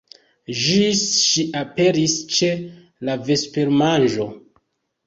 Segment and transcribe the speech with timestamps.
[0.61, 2.51] Ĝis ŝi aperis ĉe
[3.11, 4.33] la vespermanĝo.